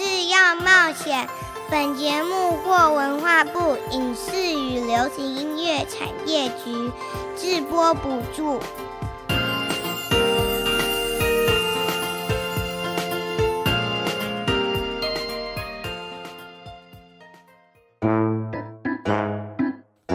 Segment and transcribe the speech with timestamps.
[0.00, 1.28] 是要冒险。
[1.68, 6.92] 本节目获文化部影视与流行音乐产业局
[7.34, 8.60] 制播补助。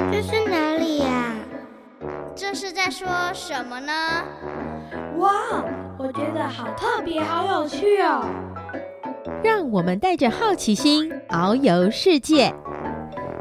[0.10, 1.34] 这是哪里呀？
[2.34, 3.92] 这是在说什么呢？
[5.18, 5.30] 哇，
[6.00, 8.24] 我觉得好特别，好有趣哦！
[9.44, 12.56] 让我们带着好奇心遨游世界，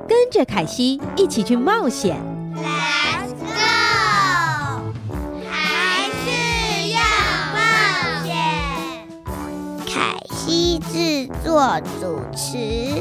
[0.09, 2.16] 跟着凯西一起去冒险。
[2.56, 3.55] Let's go！
[5.48, 6.98] 还是要
[7.55, 7.61] 冒
[8.25, 8.34] 险。
[9.87, 13.00] 凯西制作主持。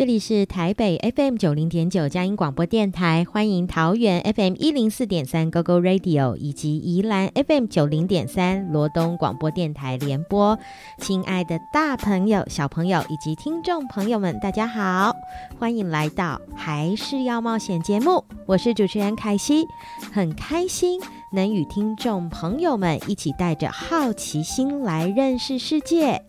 [0.00, 10.58] 这里是台北 FM 九零点九佳音广播电台，欢迎桃园 FM 一零四点三 GoGo Radio 以及宜兰 FM 九零点三罗东广播电台联播。
[10.96, 15.14] 亲爱的大朋友、小朋友以及听众朋友们，大家好，
[15.58, 18.24] 欢迎来到还是要冒险节目。
[18.46, 19.66] 我是主持人凯西，
[20.14, 20.98] 很开心
[21.30, 26.22] 能与听众朋友们一起带着好奇心来认识世界。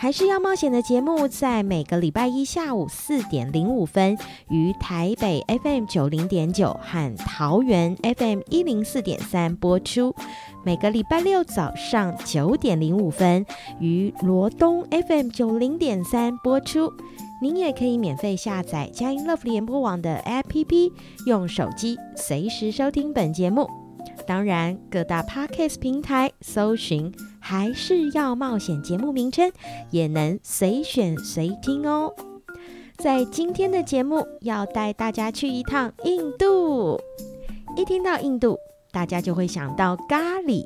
[0.00, 4.16] 还是要冒险的节目，在每个礼拜一下午四点零五分
[4.48, 10.12] 于台北 FM 九零点九和桃园 FM 一零四点三播出；
[10.64, 13.44] 每个礼拜六早上九点零五分
[13.80, 16.92] 于罗东 FM 九零点三播出。
[17.42, 20.92] 您也可以免费下载佳音乐福联播网的 APP，
[21.26, 23.68] 用手机随时收听本节目。
[24.28, 27.10] 当然，各大 Podcast 平台搜寻
[27.40, 29.50] 还是要冒险节目名称，
[29.90, 32.12] 也能随选随听哦。
[32.98, 37.00] 在今天的节目，要带大家去一趟印度。
[37.74, 38.58] 一听到印度，
[38.92, 40.62] 大家就会想到咖喱。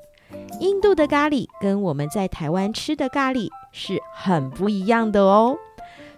[0.58, 5.56] 印度的咖喱跟我们在台湾吃的咖喱是很不一样的哦。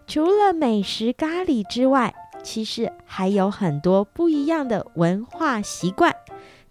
[0.06, 6.14] 除了美食咖喱之外，其实还有很多不一样的文化习惯。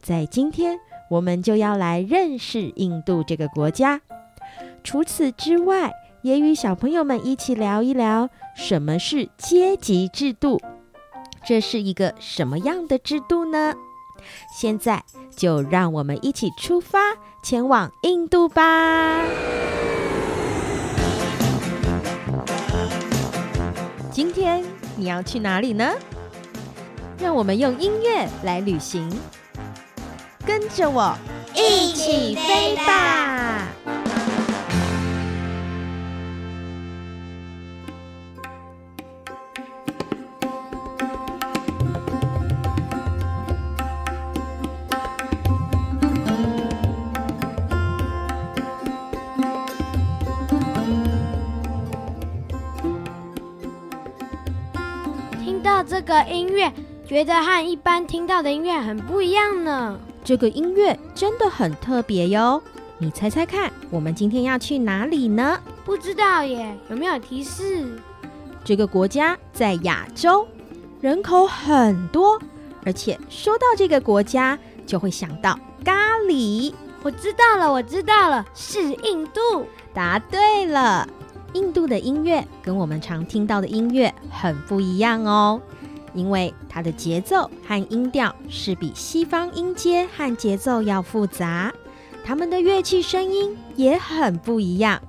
[0.04, 0.78] 在今天，
[1.10, 4.02] 我们就要来认识印度这个国家。
[4.84, 10.62] 除此之外，也与小朋友们一起聊一聊什么是阶级制度。
[11.46, 13.74] 这是一个什么样的制度呢？
[14.54, 15.02] 现在
[15.38, 17.00] 就让我们一起出发，
[17.42, 19.26] 前往印度吧。
[24.12, 24.66] 今天
[24.98, 25.94] 你要去哪里呢？
[27.18, 29.10] 让我们用音乐来旅行，
[30.46, 31.18] 跟着我
[31.56, 33.68] 一起飞吧！
[55.42, 56.72] 听到这个音乐
[57.08, 60.00] 觉得和一般听到的音乐很不一样呢。
[60.24, 62.62] 这个音乐真的很特别哟。
[62.98, 65.60] 你猜猜看，我们今天要去哪里呢？
[65.84, 68.00] 不知道耶，有没有提示？
[68.64, 70.48] 这个国家在亚洲，
[71.02, 72.40] 人口很多，
[72.86, 76.74] 而且说到这个国家，就会想到咖喱。
[77.02, 79.66] 我知道了，我知道了，是印度。
[79.94, 81.06] 答对了，
[81.52, 85.62] 印度的音乐跟我们常听到的音乐很不一样哦。
[86.14, 91.74] 因为它的节奏和音调是比西方音阶和节奏要复杂，
[92.24, 95.02] 他们的乐器声音也很不一样。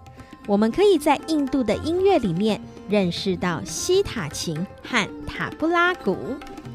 [0.47, 6.17] 我们可以在印度的音乐里面认识到西塔琴和塔布拉鼓，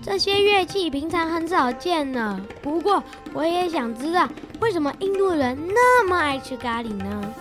[0.02, 2.42] 这些乐器平常很少见呢。
[2.64, 4.28] 不过我也想知道，
[4.60, 7.34] 为什么印度人那么爱吃咖喱呢？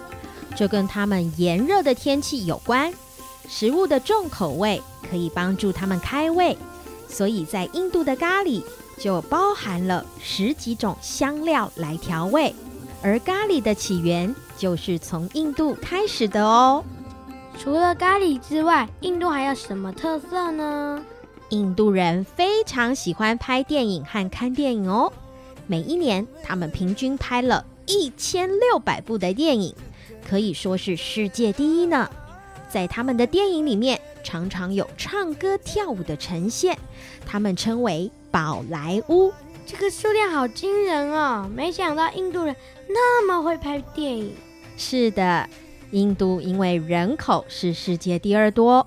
[0.55, 2.93] 这跟他们炎热的天气有关，
[3.49, 6.55] 食物的重口味可以帮助他们开胃。
[7.09, 8.63] 所以在印度的咖喱
[8.99, 12.55] 就包含了十几种香料来调味，
[13.03, 16.85] 而咖喱的起源就是从印度开始的哦。
[17.59, 21.03] 除了咖喱之外，印度还有什么特色呢？
[21.49, 25.13] 印度人非常喜欢拍电影和看电影哦，
[25.67, 29.75] 每一年他们平均拍了一千六百部的电影，
[30.29, 32.09] 可以说是世界第一呢。
[32.69, 36.77] 在他们的电影里面，常常有唱歌跳舞的呈现，
[37.27, 39.33] 他们称为宝莱坞。
[39.67, 41.47] 这个数量好惊人哦！
[41.55, 42.57] 没想到印度人
[42.89, 44.35] 那么会拍电影。
[44.77, 45.49] 是的，
[45.91, 48.87] 印度因为人口是世界第二多，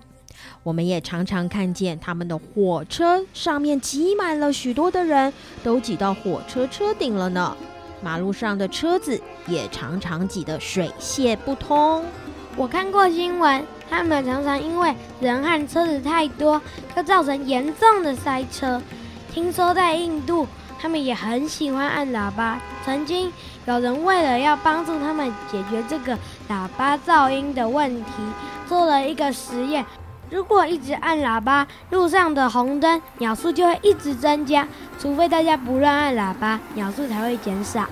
[0.64, 5.32] 我们也常常看见他们的火车上面挤满了许多的人，
[5.64, 7.56] 都挤到火车车顶了呢。
[8.04, 12.04] 马路上的车子也常常挤得水泄不通。
[12.58, 16.62] 我看过新闻，他们常常因为人和车子太多，
[16.96, 18.82] 就造成严重的塞车。
[19.34, 20.46] 听说在印度，
[20.78, 22.60] 他们也很喜欢按喇叭。
[22.84, 23.32] 曾经
[23.66, 26.14] 有人为了要帮助他们解决这个
[26.50, 28.12] 喇叭噪音的问题，
[28.68, 29.86] 做了一个实验：
[30.30, 34.68] 如果一直按喇叭，路上的红灯秒数就会一直增加，
[35.00, 37.88] 除非大家不乱按喇叭，秒数才会减少。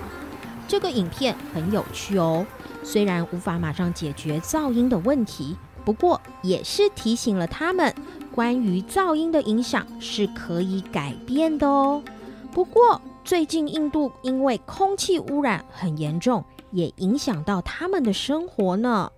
[0.68, 2.44] 这个影片很有趣哦。
[2.82, 7.94] 虽然无法马上解决噪音的问题，不过也是提醒了他们，
[8.34, 12.02] 关于噪音的影响是可以改变的哦。
[12.52, 19.10] 不过最近印度因为空气污染很严重，也影响到他们的生活呢。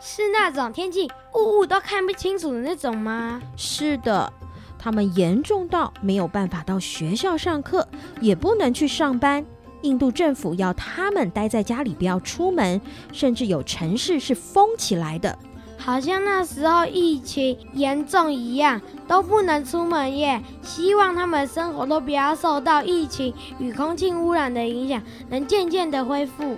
[0.00, 3.40] 是那种天气雾雾都看不清楚的那种吗？
[3.56, 4.32] 是的，
[4.78, 7.86] 他们严重到没有办法到学校上课，
[8.20, 9.44] 也不能去上班。
[9.84, 12.80] 印度政府要他们待在家里，不要出门，
[13.12, 15.38] 甚至有城市是封起来的，
[15.76, 20.42] 好像那时候疫情严重一样，都不能出门耶。
[20.62, 26.56] 希望他们生活都不要受到疫情与空气污染的影响，能渐渐的恢复。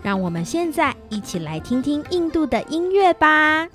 [0.00, 3.68] 让我们现在一起来听听印度的音乐吧。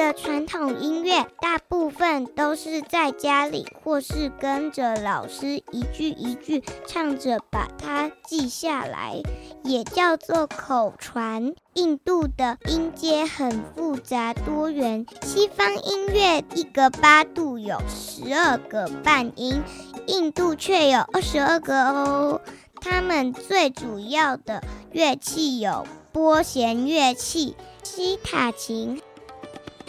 [0.00, 9.20] 的传统音乐大部分都是在家里，或是跟着老师一句一句唱着，把它记下来，
[9.62, 11.52] 也叫做口传。
[11.74, 19.62] 印度的音阶很复杂多元，西方音乐一个八度有十二个半音，
[20.06, 22.40] 印度却有二十二个哦。
[22.80, 29.02] 他们最主要的乐器有拨弦乐器、西塔琴。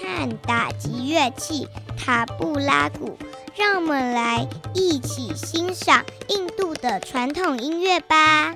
[0.02, 1.68] 和打击乐器
[1.98, 3.18] 塔布拉鼓，
[3.56, 8.56] 让我们来一起欣赏印度的传统音乐吧。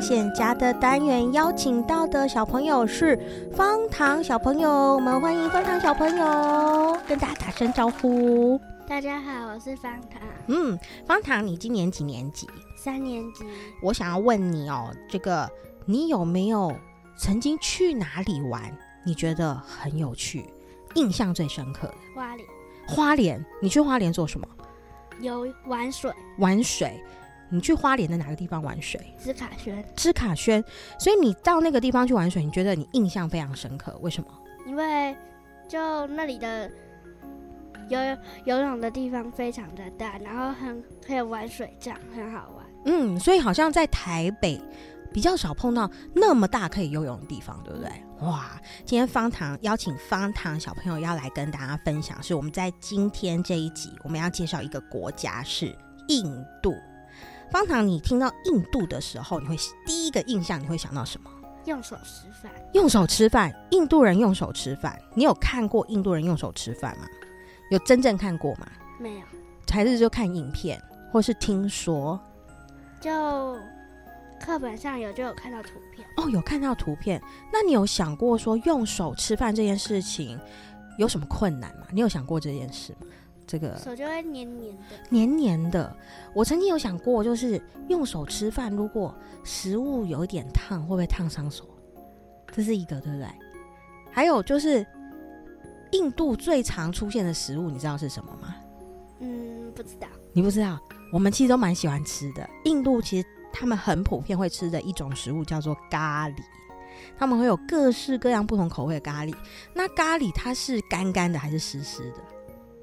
[0.00, 3.18] 现家的单元邀请到的小朋友是
[3.52, 8.58] 方糖小朋友，我们欢迎方糖小朋友，跟大家打声招呼。
[8.88, 10.22] 大家好，我是方糖。
[10.46, 12.48] 嗯，方糖，你今年几年级？
[12.76, 13.44] 三年级。
[13.82, 15.48] 我想要问你哦，这个
[15.84, 16.74] 你有没有
[17.18, 18.74] 曾经去哪里玩？
[19.04, 20.46] 你觉得很有趣，
[20.94, 21.94] 印象最深刻的？
[22.14, 22.48] 花莲。
[22.88, 24.48] 花莲，你去花莲做什么？
[25.20, 26.10] 有玩水。
[26.38, 26.98] 玩水。
[27.50, 29.00] 你去花莲的哪个地方玩水？
[29.22, 29.84] 芝卡轩。
[29.94, 30.64] 芝卡轩。
[30.98, 33.98] 所以你到那个地方去玩水，你觉得你印象非常深刻？
[34.00, 34.28] 为什么？
[34.66, 35.14] 因为
[35.68, 36.70] 就那里的。
[37.88, 37.98] 游
[38.44, 42.64] 游泳的地方非常的大，然后很可以玩水仗，很好玩。
[42.84, 44.62] 嗯，所以好像在台北
[45.12, 47.90] 比较少碰到那么大可以游泳的地方，对不对？
[48.20, 48.52] 哇！
[48.84, 55.76] 今天方糖邀请方糖小朋友要来跟大家分享，是我们在今天这一集我们要介绍一个国家是
[56.06, 56.76] 印度。
[57.50, 61.30] 方糖，你听到印度的时候，你会第一个印象你会想到什么？
[61.66, 62.50] 用手吃饭。
[62.72, 64.98] 用手吃饭，印度人用手吃饭。
[65.14, 67.06] 你有看过印度人用手吃饭吗？
[67.70, 68.66] 有真正看过吗？
[68.98, 69.22] 没有，
[69.70, 70.80] 还是就看影片，
[71.12, 72.18] 或是听说？
[73.00, 73.56] 就
[74.40, 76.06] 课本上有，就有看到图片。
[76.16, 77.20] 哦，有看到图片。
[77.52, 80.38] 那你有想过说用手吃饭这件事情
[80.98, 81.86] 有什么困难吗？
[81.90, 83.06] 你有想过这件事吗？
[83.50, 85.96] 这个手就会黏黏的，黏黏的。
[86.32, 91.64] 我曾经有想过，就是用手吃饭，如果食物有一点烫，会不会烫伤手？
[92.52, 93.26] 这是一个，对不对？
[94.12, 94.86] 还有就是。
[95.92, 98.54] 印度最常出现的食物，你知道是什么吗？
[99.18, 100.06] 嗯，不知道。
[100.32, 100.78] 你不知道？
[101.12, 102.48] 我们其实都蛮喜欢吃的。
[102.64, 106.36] 印度其实他们很普遍会吃的一种食物叫做咖喱，
[107.18, 109.34] 他们会有各式各样不同口味的咖喱。
[109.74, 112.18] 那咖喱它是干干的还是湿湿的？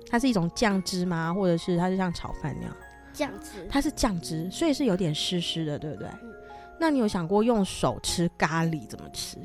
[0.10, 1.34] 它是一种酱汁吗？
[1.34, 2.76] 或者是它是像炒饭那样？
[3.14, 3.68] 酱汁。
[3.70, 6.08] 它是酱汁，所以是有点湿湿的，对不对？
[6.22, 6.34] 嗯。
[6.80, 9.38] 那你有想过用手吃咖喱怎么吃？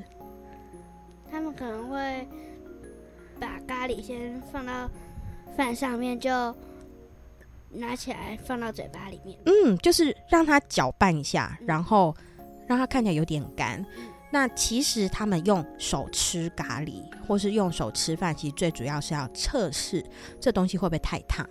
[1.31, 2.29] 他们可能会。
[3.41, 4.89] 把咖喱先放到
[5.57, 6.31] 饭上面，就
[7.71, 9.37] 拿起来放到嘴巴里面。
[9.47, 12.15] 嗯，就是让它搅拌一下，然后
[12.69, 13.85] 让它看起来有点干。
[13.99, 14.05] 嗯。
[14.33, 20.03] 那其实他们用手吃咖喱，或是用手吃饭，其实最主要是要测试
[20.41, 21.47] 这东西会不会太烫。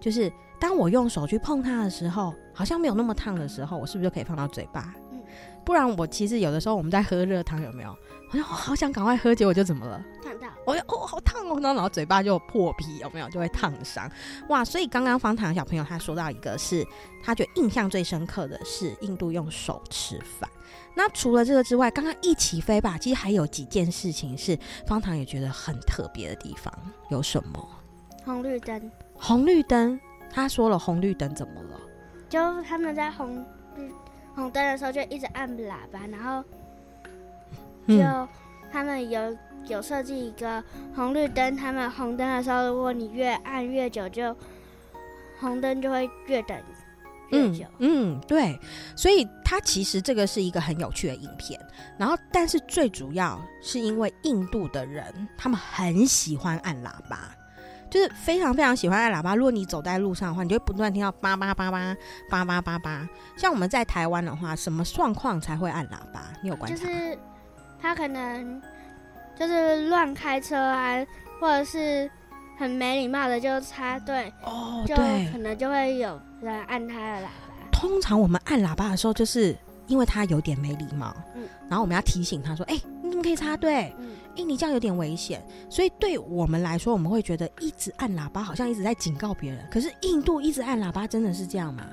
[0.00, 4.94] 就是当我用手去碰它的时候，好像没有那么烫的时候，我是不是就可以放到嘴巴？
[5.10, 5.20] 嗯。
[5.64, 7.96] 不然我其实有的时候我们在喝热汤，有没有？
[8.30, 10.00] 我就好想赶快喝，结果就怎么了？
[10.22, 10.48] 烫到！
[10.66, 13.28] 我就哦，好烫哦，然后嘴巴就破皮，有没有？
[13.28, 14.10] 就会烫伤。
[14.48, 14.64] 哇！
[14.64, 16.86] 所以刚刚方糖小朋友他说到一个是，是
[17.22, 20.48] 他觉得印象最深刻的是印度用手吃饭。
[20.94, 26.72] 那除了这个之外，刚刚一起飞吧，其实还有几件事情是方糖也觉得很特别的地方。
[27.10, 27.68] 有什么？
[28.24, 28.90] 红绿灯。
[29.14, 29.98] 红绿灯，
[30.30, 31.80] 他说了红绿灯怎么了？
[32.28, 33.44] 就他们在红
[33.76, 33.92] 绿
[34.34, 36.42] 红灯的时候就一直按喇叭，然后。
[37.86, 38.02] 就
[38.72, 39.36] 他们有
[39.66, 40.64] 有设计一个
[40.96, 44.34] 红绿灯，他们红灯的时候，如果你越按越久，就
[45.38, 46.56] 红灯就会越等
[47.30, 47.64] 越久。
[47.78, 48.18] 嗯。
[48.18, 48.58] 嗯，对，
[48.96, 51.60] 所以它其实这个是一个很有趣的影片。
[51.98, 55.04] 然后，但是最主要是因为印度的人
[55.36, 57.30] 他们很喜欢按喇叭，
[57.90, 59.36] 就是非常非常喜欢按喇叭。
[59.36, 61.96] 如果你走在路上的话，你就会不断听到叭叭叭叭
[62.28, 63.08] 叭叭叭叭。
[63.36, 66.32] 像我们在台湾的话，什么状况才会按喇叭？
[66.42, 66.84] 你有观察？
[66.84, 67.18] 就是
[67.80, 68.60] 他可能
[69.38, 71.04] 就是乱开车啊，
[71.40, 72.10] 或者是
[72.58, 74.94] 很没礼貌的就插队哦，就
[75.32, 77.30] 可能就会有人按他的喇叭。
[77.72, 83.92] 通常我们按喇叭的时候，就是因为他有点没礼貌，嗯，然后我们要提醒他说：“哎、欸，你怎么可以插队？
[83.98, 89.66] 嗯，哎、欸，你这样有点危险。”所以对我们来说，我们会觉得一直按喇叭好像一直在警告别人。
[89.70, 91.84] 可是印度一直按喇叭，真的是这样吗？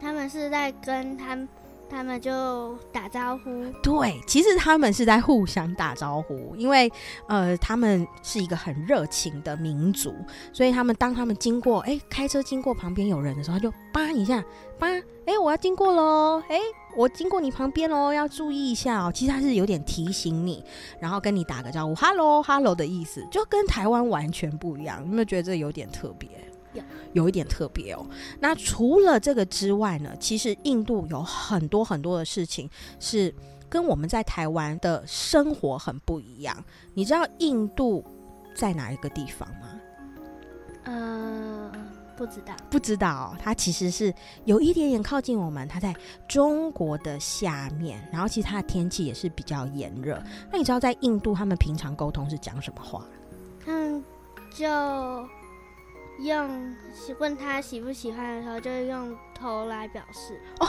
[0.00, 1.48] 他们是在跟他们。
[1.88, 3.64] 他们就打招呼。
[3.82, 6.90] 对，其实他们是在互相打招呼，因为
[7.28, 10.14] 呃，他们是一个很热情的民族，
[10.52, 14.44] 所以他们当他们经过，哎，开车经过旁边有人的时候，他就叭一下，
[14.78, 14.88] 叭，
[15.24, 16.58] 哎，我要经过喽，哎，
[16.96, 19.12] 我经过你旁边喽，要注意一下哦。
[19.14, 20.64] 其实他是有点提醒你，
[21.00, 25.00] 然后跟你打个招呼，hello，hello 的意思，就跟台湾完全不一样。
[25.00, 26.28] 有没有觉得这有点特别？
[27.12, 28.06] 有一点特别哦。
[28.40, 32.68] 那除了这个之外呢，其实印度有很多很多的事情
[33.00, 33.34] 是
[33.68, 36.56] 跟我们在台湾的生活很不一样。
[36.94, 38.04] 你知道印度
[38.54, 39.80] 在哪一个地方吗？
[40.84, 41.72] 呃，
[42.16, 44.14] 不知道，不知道，它其实是
[44.44, 45.92] 有一点点靠近我们，它在
[46.28, 50.22] 中国的下面，然后其实它的天气也是比较炎热。
[50.50, 53.04] 那你知道在印度他们平常沟通是讲什么话？
[53.66, 54.00] 嗯，
[54.54, 54.64] 就
[56.18, 56.74] 用
[57.18, 60.40] 问他喜不喜欢的时候，就用头来表示。
[60.60, 60.68] 哦，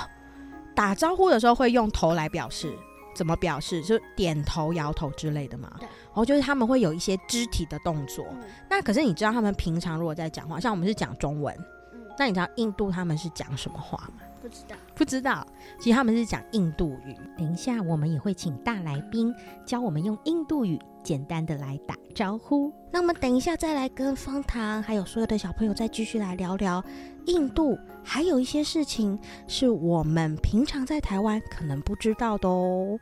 [0.75, 2.77] 打招呼的时候会用头来表示，
[3.15, 3.81] 怎么表示？
[3.81, 5.71] 就点头、摇头之类的嘛？
[5.79, 5.85] 对。
[5.85, 11.55] 然后就是他们会有一些肢体的动作，嗯、那可是你知道他们平常如果在讲话，像我们是讲中文，
[11.93, 14.23] 嗯、那你知道印度他们是讲什么话吗？
[14.47, 15.47] 不知道，不知道。
[15.79, 17.15] 其实他们是讲印度语。
[17.37, 19.33] 等一下我们也会请大来宾
[19.65, 22.71] 教我们用印度语简单的来打招呼。
[22.91, 26.83] 那我们等一下再来跟方糖还有所有的小朋友再继续来聊聊
[27.25, 32.97] 印度，还有一些事情是我们平常在台湾可能不知道的哦。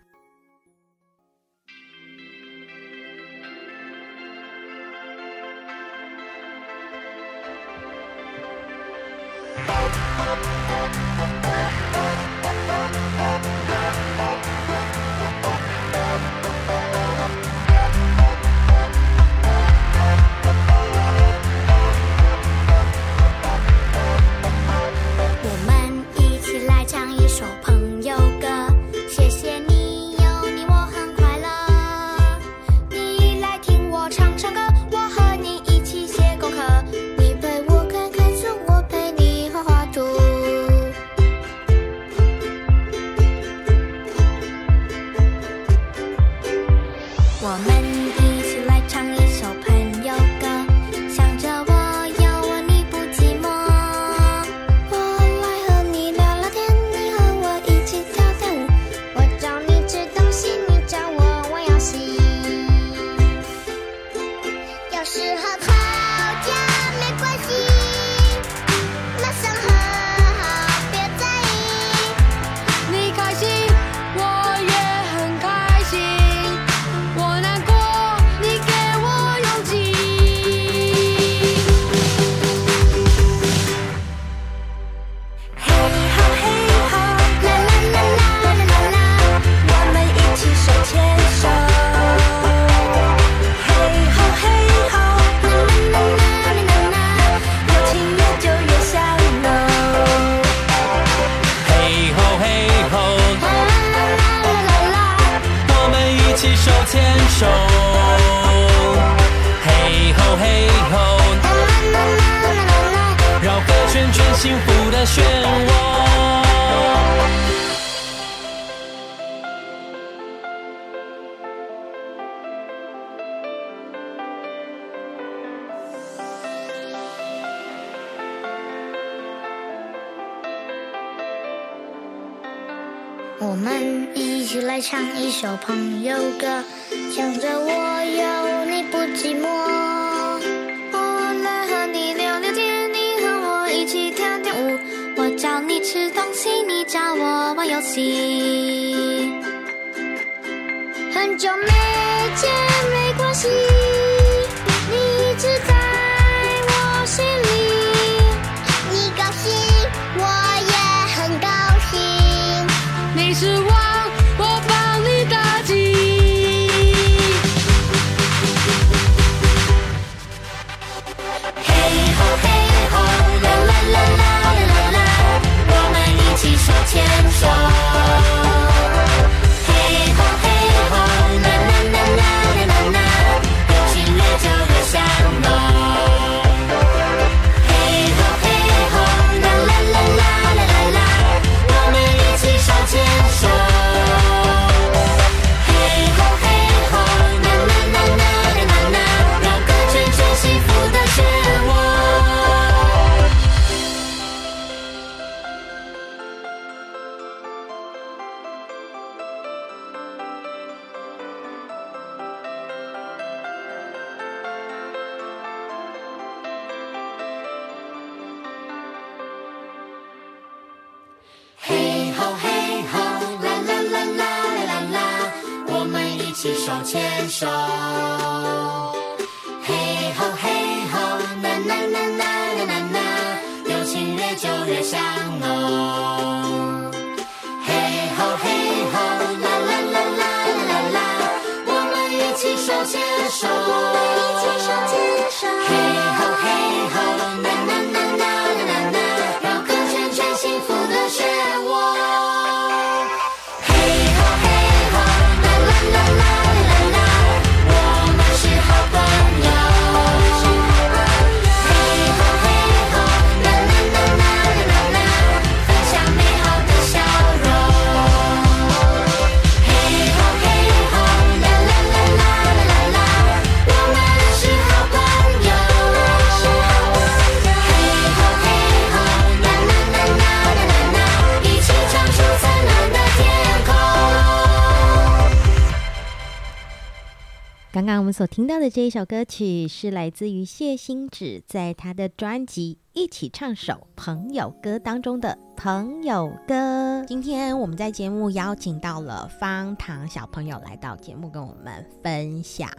[287.75, 297.01] 刚刚我们所听到的这一首歌曲是来自于谢欣芷在她的专辑《一起唱首朋友歌》当中的《朋友歌》。
[297.05, 302.69] 今天我们在节目邀请到了方糖小朋友来到节目跟我们分享。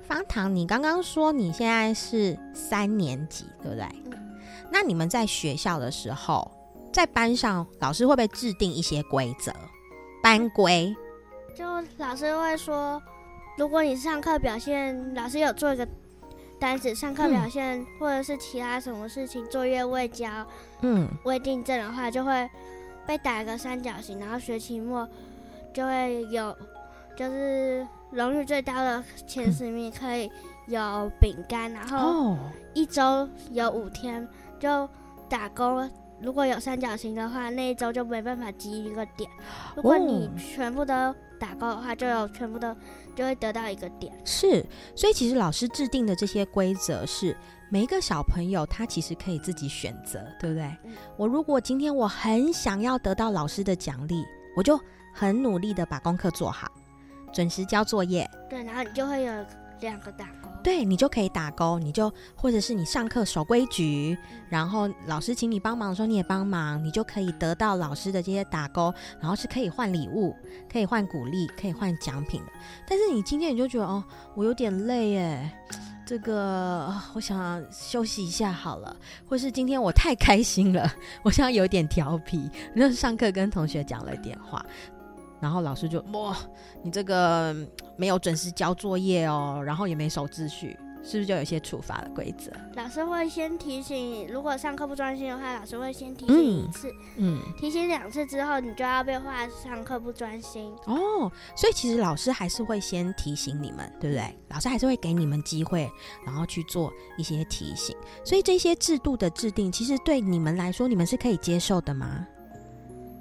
[0.00, 3.86] 方糖，你刚刚说你现在是三年级，对不对？
[4.72, 6.50] 那你们在学校的时候，
[6.90, 9.52] 在班上老师会不会制定一些规则？
[10.22, 10.96] 班规？
[11.54, 11.62] 就
[11.98, 13.02] 老师会说。
[13.56, 15.88] 如果你上课表现，老师有做一个
[16.58, 20.28] 单子，上课表现、嗯、或者是其他什么事情，作业未交，
[20.82, 22.48] 嗯，未订正的话，就会
[23.06, 25.08] 被打一个三角形，然后学期末
[25.72, 26.54] 就会有，
[27.16, 30.30] 就是荣誉最高的前十名可以
[30.66, 32.36] 有饼干，然后
[32.74, 34.28] 一周有五天
[34.60, 34.86] 就
[35.30, 35.82] 打勾。
[36.20, 39.30] 如果有三角形的话，那一周就没办法积一个点。
[39.74, 42.74] 如果你全部都打勾的话，就有全部都
[43.16, 44.12] 就会得到一个点。
[44.24, 47.36] 是，所以其实老师制定的这些规则是
[47.70, 50.64] 每一个小朋友他其实可以自己选择，对不对？
[50.84, 50.92] 嗯。
[51.16, 54.24] 我如果今天我很想要得到老师的奖励，
[54.56, 54.78] 我就
[55.12, 56.70] 很努力的把功课做好，
[57.32, 58.28] 准时交作业。
[58.48, 59.32] 对，然后你就会有
[59.80, 60.50] 两个打勾。
[60.62, 70.34] 对，你就可以打勾，你就或者是你上课守规矩，然后老师请你帮忙的时候你也帮忙，你就可以得到老师的这些打勾，然后是可以换礼物，
[70.70, 72.52] 可以换鼓励，可以换奖品的。
[72.88, 74.02] 但是你今天你就觉得哦，
[74.34, 75.50] 我有点累耶，
[76.04, 78.96] 这个我想休息一下好了，
[79.28, 84.64] 或是今天我太开心了， 我想有点调皮，那上课跟同学讲了一点话。
[85.40, 86.36] 然后老师就哇，
[86.82, 87.54] 你这个
[87.96, 92.50] 没有准时交作业哦，然后也没守秩序，是不是就有一些处罚的规则？
[92.74, 100.72] 老师会先提醒，如果上课不专心的话，老师会先提醒一次，嗯，嗯提醒两次之后，你就要被画上课不专心。
[100.86, 104.36] 哦，所以其实老师还是会先提醒你们，对不对？
[104.48, 105.90] 老师还是会给你们机会，
[106.24, 107.94] 然后去做一些提醒。
[108.24, 112.26] 所以这些制度的制定，其实对你们来说，你们是可以接受的吗？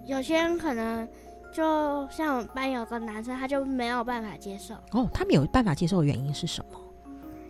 [0.08, 1.08] 有些人可能。
[1.56, 4.74] 就像我们班有个男生，他就没有办法接受。
[4.91, 6.78] 哦，他没有办法接受的原因是什么？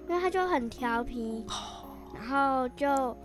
[0.07, 1.43] 因为他就很调皮，
[2.13, 3.17] 然后就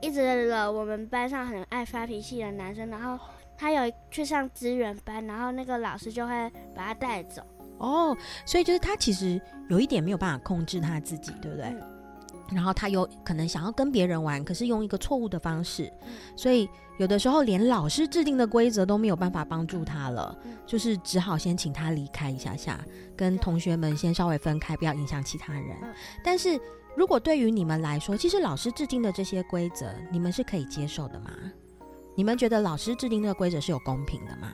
[0.00, 2.88] 一直惹我们班上很爱发脾气的男生。
[2.88, 3.18] 然后
[3.58, 7.42] 他有去上资源班，然后那个老师就会把他带走。
[7.78, 8.16] 哦，
[8.46, 11.66] 所以就是他其实有一点没有办法控制他自己，对不对？
[11.66, 11.99] 嗯
[12.52, 15.92] 然后他有可能想要跟别人玩，可是用一个错误的方式，
[16.36, 20.36] 所以有的时候连老师制定的规则都没有办法帮助他了，
[20.66, 22.78] 就是只好先请他离开一下下，
[23.16, 25.76] 跟同学们先稍微分开，不要影响其他人。
[26.24, 26.60] 但是
[26.96, 31.30] 如果对于你们来说，其实老师制定的这些规则，你们是可以接受的吗？
[32.16, 34.50] 你们觉得老师制定的规则是有公平的吗？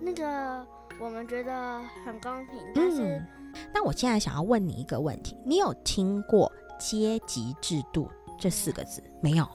[0.00, 0.64] 那个
[1.00, 3.26] 我们觉得很公平，但是，嗯，
[3.74, 8.08] 那我现在想要问你一个问题，你有听过阶级制度
[8.38, 9.48] 这四个字没有？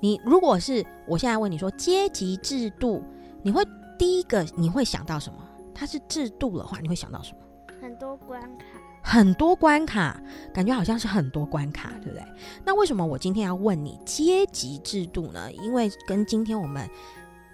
[0.00, 3.04] 你如果是我现在问你说阶级制度，
[3.42, 3.62] 你会
[3.98, 5.38] 第一个你会想到什么？
[5.74, 7.38] 它是制度的话，你会想到什么？
[7.80, 8.64] 很多关卡，
[9.02, 10.20] 很多关卡，
[10.54, 12.24] 感觉好像是很多关卡，对不对？
[12.64, 15.52] 那为什么我今天要问你阶级制度呢？
[15.52, 16.88] 因为跟今天我们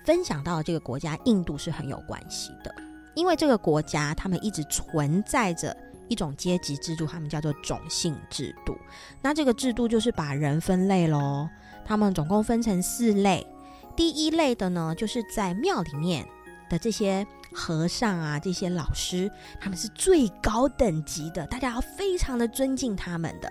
[0.04, 2.74] 分享到的这个国家印度是很有关系的，
[3.14, 5.76] 因为这个国家他们一直存在着。
[6.08, 8.76] 一种阶级制度，他们叫做种姓制度。
[9.22, 11.48] 那这个制度就是把人分类喽。
[11.84, 13.46] 他们总共分成四类。
[13.94, 16.26] 第一类的呢，就是在庙里面
[16.68, 23.50] 的这些和尚啊，这些老师，他们是最高等级的，大家要非常的尊敬他们的。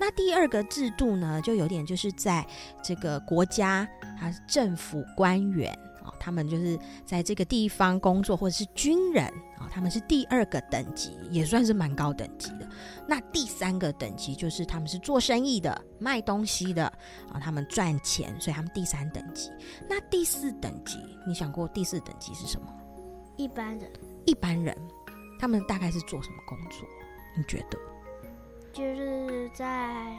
[0.00, 2.44] 那第二个制度呢，就有点就是在
[2.82, 3.86] 这个国家，
[4.18, 5.78] 他是政府官员。
[6.18, 9.24] 他们就是在这个地方工作，或者是军人
[9.58, 12.68] 啊，他们是第二个等级，也算是蛮高等级的。
[13.06, 16.86] 那第三个等级就是他们是做生意的，卖东西的
[17.32, 19.50] 啊，他们赚钱，所以他们第三等级。
[19.88, 22.66] 那第四等级，你想过第四等级是什么？
[23.36, 23.90] 一般人。
[24.26, 24.74] 一般人，
[25.38, 26.88] 他们大概是做什么工作？
[27.36, 27.78] 你觉得？
[28.72, 30.16] 就是在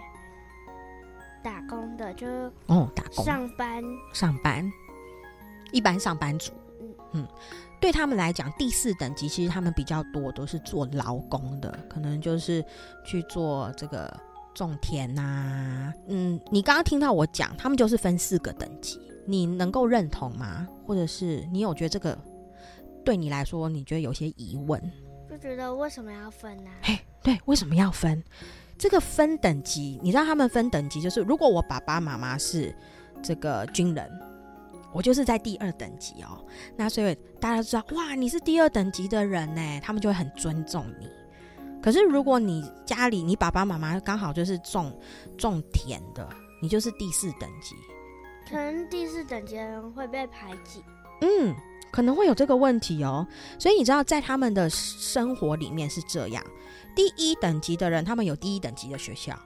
[1.44, 2.28] 打工的，就
[2.68, 4.72] 哦，打工上班，上班。
[5.72, 6.52] 一般上班族，
[7.14, 7.28] 嗯，
[7.82, 12.64] 对他们来讲，第四等级其实他们比较多都是做劳工的，可能就是
[13.04, 14.16] 去做这个
[14.54, 15.94] 种田呐、啊。
[16.08, 20.68] 嗯，你刚刚听到我讲，他们就是分四个等级，你能够认同吗？
[20.86, 22.18] 或者是你有觉得这个
[23.04, 24.82] 对你来说，你觉得有些疑问？
[25.30, 26.80] 就觉得为什么要分呢、啊？
[26.84, 28.24] 嘿，对，为什么要分？
[28.78, 32.74] 这个分等级，你知道他们分等级，就是如果我爸爸妈妈是
[33.22, 34.10] 这个军人。
[34.96, 36.42] 我就是在第二等级哦，
[36.78, 41.10] 那所以大家都知道，哇，你是第二等级的人呢，他们就会很尊重你。
[41.84, 44.98] 可是如果你家里你爸爸妈妈刚好就是种
[45.38, 46.26] 种田的，
[46.62, 47.76] 你就是第四等级，
[48.50, 50.82] 可能第四等级的人会被排挤。
[51.20, 51.54] 嗯，
[51.92, 53.28] 可能会有这个问题哦。
[53.60, 56.42] 所以你知道，在他们的生活里面是这样，
[56.96, 59.38] 第一等级的人，他们有第一等级的学校。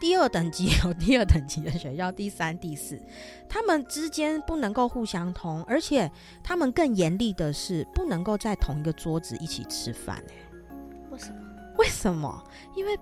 [0.00, 2.98] 第二等级 有第二等级的学校，第三、第四，
[3.48, 6.10] 他们之间不能够互相通，而且
[6.42, 10.16] 他们更严厉的是不能够在同一个桌子一起吃饭。
[10.30, 10.34] 哎，
[11.10, 11.38] 为什么？
[11.76, 12.44] 为什么？
[12.74, 12.98] 因为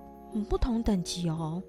[0.49, 1.63] 不同等级哦。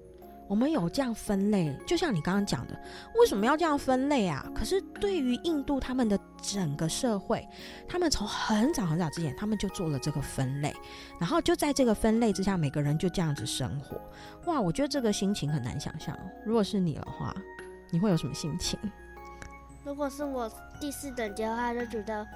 [0.51, 2.77] 我们有这样分类，就像你刚刚讲的，
[3.17, 4.45] 为什么要这样分类啊？
[4.53, 7.47] 可是对于印度他们的整个社会，
[7.87, 10.75] 他们从很早很早之前，他们就做了这个分类，
[11.17, 13.95] 然后就在这个分类之下，每个人就这样子生活。
[14.51, 16.13] 哇，我觉得这个心情很难想象。
[16.45, 17.33] 如果是你的话，
[17.89, 18.77] 你会有什么心情？
[19.85, 22.27] 如果是我第四等级的话，就觉得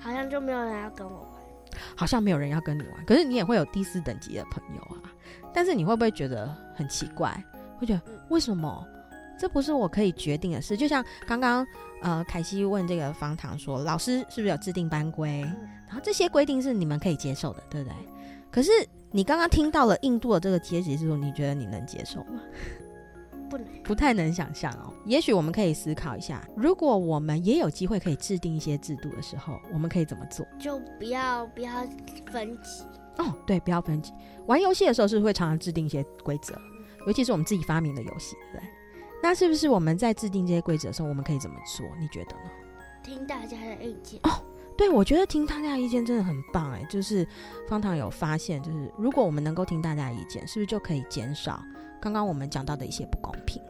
[0.00, 1.30] 好像就没有人要跟我玩。
[1.94, 5.14] 好像没有人要跟你玩，可是你也会有第四等级的朋友啊。
[5.52, 7.32] 但是你会不会觉得很奇怪？
[7.78, 8.86] 会觉得为什么
[9.38, 10.76] 这不是我可以决定的事？
[10.76, 11.66] 就像刚刚
[12.02, 15.40] 呃凯西问这个方糖说，老师是不是有制定班规？
[15.86, 17.96] 然后这些规定是你们可以接受的，对不对？
[18.50, 18.70] 可是
[19.10, 22.40] 你刚刚听到了印度的这个阶级制度，你觉得你能接受吗？
[23.48, 24.92] 不能，不太能想象哦。
[25.06, 30.46] 也许我们可以思考一下，如果我们也有机会可以制定一些制度的时候，我们可以怎么做？
[30.58, 31.72] 就不要不要
[32.30, 32.84] 分级
[33.22, 33.34] 哦。
[33.46, 34.12] 对，不要分级。
[34.46, 36.54] 玩游戏的时候是不是会常常制定一些规则，
[37.06, 38.70] 尤其是我们自己发明的游戏，对不对？
[39.22, 41.86] 那是不是我们在制定这些规则的时候，我们可以怎么做？
[41.98, 42.50] 你觉得呢？
[43.02, 44.30] 听大家的意见哦。
[44.76, 46.82] 对，我觉得听大家的意见真的很棒哎。
[46.88, 47.26] 就是
[47.68, 51.62] 方糖有发现，就是如果我们能够听大家的意见，是不是就可以减少？
[52.00, 53.60] 刚刚我们讲到的一些不公平，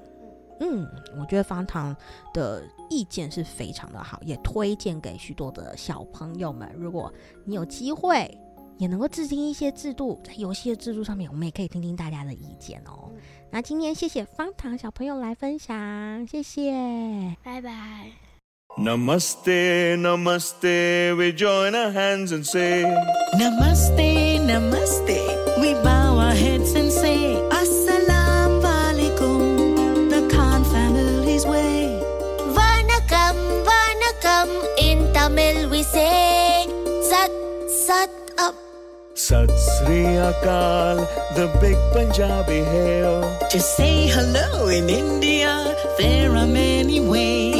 [0.60, 0.86] 嗯，
[1.18, 1.96] 我觉得方糖
[2.32, 6.72] 的意见是非常的好，也推荐给许多的小朋友们。
[6.78, 7.12] 如果
[7.44, 8.30] 你有机会，
[8.80, 13.10] 也能够制定一些制度，在游戏的制度上面，我们也可以听听大家的意见哦。
[13.50, 16.72] 那今天谢谢方糖小朋友来分享，谢谢，
[17.44, 17.70] 拜拜。
[18.78, 22.84] Namaste, Namaste, we join our hands and say
[23.34, 32.00] Namaste, Namaste, we bow our heads and say Assalamu alaikum, the Khan family's way.
[32.54, 36.64] Vanakkam, Vanakkam, in Tamil we say
[37.02, 37.30] Sat,
[37.68, 38.54] Sat up.
[39.30, 43.22] Sat Sri Akal, the big Punjabi hail.
[43.50, 47.59] To say hello in India, there are many ways.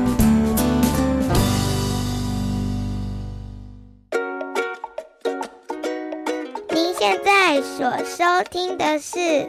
[7.53, 9.19] 在所收听的是《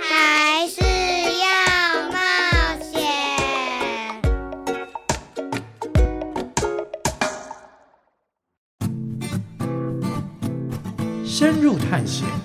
[0.00, 0.80] 还是
[1.40, 1.46] 要
[2.12, 2.16] 冒
[2.80, 3.02] 险》。
[11.26, 12.43] 深入探险。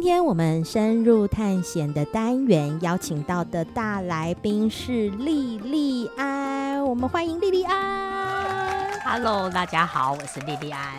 [0.00, 8.98] 今天我们深入探险的单元邀请到的大来宾是莉莉安，我们欢迎莉莉安。
[9.04, 10.90] Hello，大家好，我是莉莉安。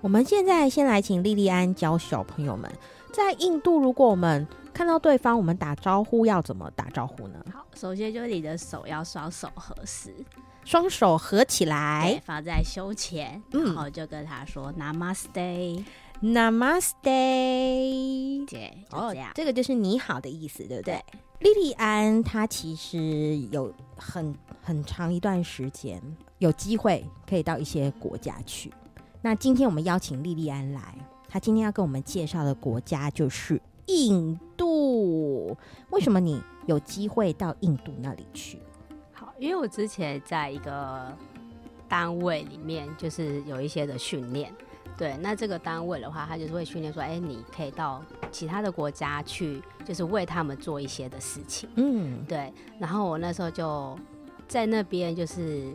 [0.00, 2.72] 我们现在先来请莉莉安教小朋友们，
[3.12, 7.38] 在印度，如果我们看到对方，我们打招呼要怎么打招呼呢？
[7.52, 10.14] 好，首先就是你的手要双手合十，
[10.64, 15.84] 双手合起来，放在胸前，然后就跟他说 Namaste。
[16.22, 17.02] Namaste，
[18.46, 21.04] 对，哦，这个就是你好的意思，对不对？
[21.40, 26.00] 莉莉安她其实有很很长一段时间
[26.38, 28.72] 有机会可以到一些国家去。
[29.20, 30.94] 那今天我们邀请莉莉安来，
[31.28, 35.54] 她今天要跟我们介绍的国家就是印度。
[35.90, 38.58] 为什么你有机会到印度那里去？
[39.12, 41.14] 好，因为我之前在一个
[41.86, 44.50] 单位里面，就是有一些的训练。
[44.98, 51.68] 对，那这个单位的话，他就是会训练说，哎，你可以到其他的国家去，就是为他们做一些的事情。
[51.74, 52.50] 嗯，对。
[52.78, 53.98] 然后我那时候就
[54.48, 55.70] 在那边就是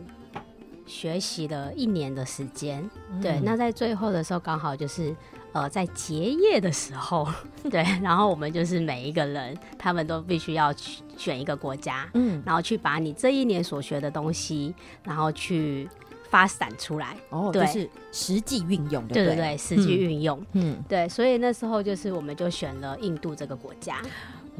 [0.86, 2.82] 学习了一年的时间。
[3.12, 5.14] 嗯、对，那在最后的时候，刚好就是
[5.52, 7.28] 呃在结业的时候，
[7.70, 7.84] 对。
[8.02, 15.88] 然后我们就是每一个人，他们都必须要去选一个国家，嗯，然后去把你这一年所学的东西，然后去。
[16.32, 17.14] 发散出来。
[17.28, 19.26] 哦，对，就是实际运用的，对？
[19.26, 24.00] 对对，实际运用，嗯，对，所以那时候就是我们就选了印度这个国家，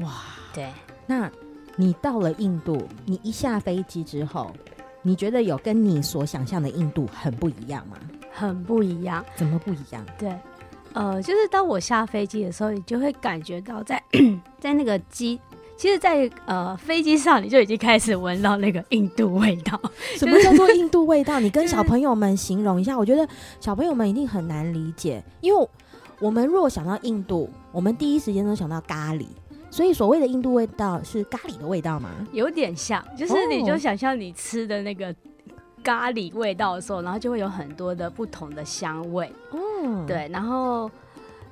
[0.01, 0.21] 哇，
[0.53, 0.71] 对，
[1.07, 1.29] 那
[1.75, 4.55] 你到了印度，你一下飞机之后，
[5.01, 7.97] 你觉得有跟你所想象的印度很不一样吗？
[8.31, 10.05] 很不一样，怎么不一样？
[10.19, 10.31] 对，
[10.93, 13.99] 呃，就是当我下飞机的时候，你就会感觉到在
[14.61, 15.39] 在那个机。
[15.75, 19.79] 其实在，在呃飞机上，你就已经开始闻到那个印度味道。
[20.15, 21.39] 什么叫做印度味道？
[21.39, 22.97] 你跟小朋友们形容一下。
[22.97, 23.27] 我觉得
[23.59, 25.67] 小朋友们一定很难理解，因为
[26.19, 29.25] 我们若想到印度，我们第一时间都想到咖喱。
[29.69, 32.11] 所以所谓的印度味道是咖喱的味道吗？
[32.31, 35.13] 有点像，就是你就想象你吃的那个
[35.83, 39.33] 咖喱味道的时候，然后就会有很多的不同的香味。
[39.51, 40.89] 嗯，对，然后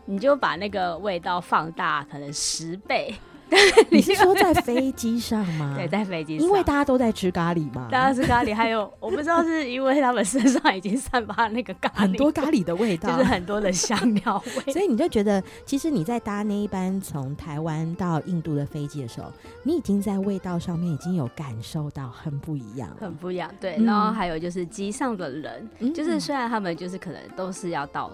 [0.06, 3.14] 你就把那个味道放大，可能十倍。
[3.92, 5.76] 你是说在 飞机上吗？
[5.78, 7.88] 对，在飞机上，因为大家都在吃咖喱嘛。
[7.92, 14.72] 大家吃咖喱，还有我不知道是因为他们身上已经散发那个咖喱，很多咖喱的味道，就是很多的香料味。
[14.74, 19.32] 所以你就觉得，其实你在搭那一班从台湾到印度的飞机的时候，
[19.64, 23.52] 你已经在味道上面已经有感受到很不一样，很不一样。
[23.60, 28.12] 对，然后还有就是机上的人，嗯、就是虽然他们就是可能都是要到。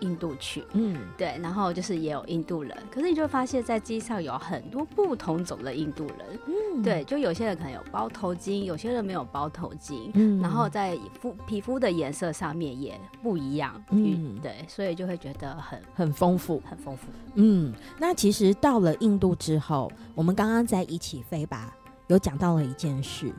[0.00, 21.74] 印度去，嗯，对，然后就是也有印度人，可是你就会发现，在机上有很多不同种的印度人，嗯，对，就有些人可能有包头巾，有些人没有包头巾，嗯，然后在肤皮肤的颜色上面也不一样，嗯，对，所以就会觉得很很丰富，很丰富，嗯，那其实到了印度之后，我们刚刚在一起飞吧，
[22.08, 23.32] 有讲到了一件事，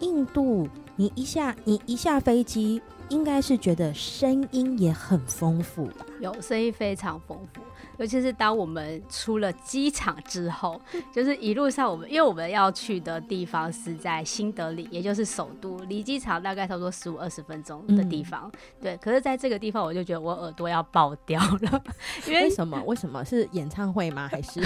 [0.00, 2.80] 印度，你一下你一下飞机。
[3.12, 6.06] 应该是觉得声音也很丰富吧？
[6.18, 7.60] 有声音非常丰富，
[7.98, 10.80] 尤其是当我们出了机场之后，
[11.12, 18.50] 就是一路上我们，因为我们要去的地方是在新德里，也就是首都，离机场大概差不多十五二十分钟的地方。
[18.54, 21.82] 嗯、对，可是在这个地方，我就觉得我耳朵要爆掉了，
[22.26, 22.82] 因为，为什么？
[22.84, 24.26] 为什么是演唱会吗？
[24.32, 24.58] 还是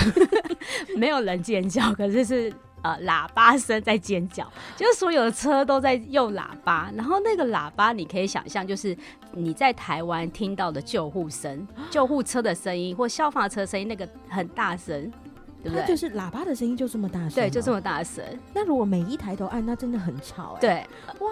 [0.97, 1.93] 没有人尖叫？
[1.95, 2.53] 可是是。
[2.83, 8.97] 呃，喇叭声在尖叫，就是所有的车都在用喇叭，然后那个喇叭你可以想象，就是
[9.33, 15.12] 你在台湾听到的救护声、救护车的声音或消防车声音，那个很大声。
[15.71, 18.23] 对对，就是喇叭的声音就这么大声，对，就这么大声。
[18.55, 20.61] 那如果每一抬头按，那真的很吵哎。
[20.61, 20.87] 对，
[21.21, 21.29] 哇！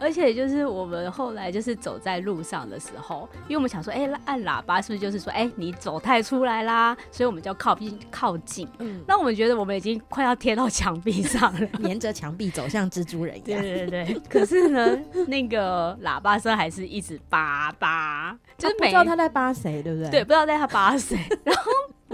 [0.00, 6.96] 而且就是我们后来就是走在路上的时候，因为我们想说，哎、欸，按喇叭是不是就是说，哎、欸，你走太出来啦？
[7.10, 8.68] 所以我们就要靠近靠近。
[8.78, 13.60] 嗯，那我们觉得我们已经快要贴到墙壁上了， 沿着墙壁走，像蜘蛛人一样。
[13.60, 14.20] 对对对。
[14.28, 20.10] 可是呢，那个喇叭声还是一直叭叭，就是不知道他在叭谁，对不对？
[20.10, 21.62] 对，不知道在他叭谁， 然后。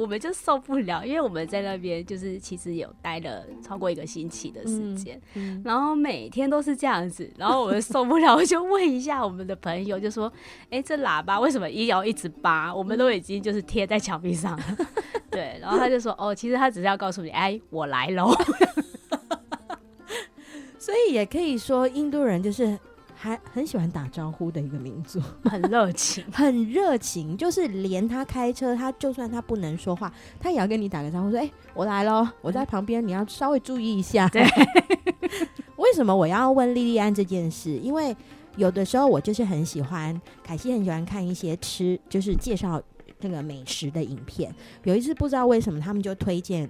[0.03, 10.31] 我们就受不了，因为我们在那边就是其实有待了超过一个星期的时间，嗯嗯、然后每天都是这样子，然后我们受不了，我就问一下我们的朋友，就说
[10.71, 12.75] ：“哎、欸，这喇叭为什么一摇一直叭？
[12.75, 14.65] 我们都已经就是贴在墙壁上了。
[15.31, 18.35] ”对，然后他就说：“哦，其实他只是要告诉你，哎，我来喽。”
[20.79, 22.77] 所以也可以说，印度人就是
[23.23, 27.37] 还很喜欢打招呼的一个民族， 很热情， 很热情。
[27.37, 34.27] 就是连他开车，他就算他不能说话，他也要跟你打个招呼，说：“哎、欸，我来喽，我在旁边，你要稍微注意一下。
[34.35, 34.43] ”对。
[35.77, 37.71] 为什么我要问莉莉安这件事？
[37.79, 38.17] 因为
[38.57, 42.83] 有的时候我就是很喜欢，凯西很喜欢看一些吃，就是介绍
[43.21, 44.53] 那个美食的影片。
[44.83, 46.69] 有一次不知道为什么，他们就推荐。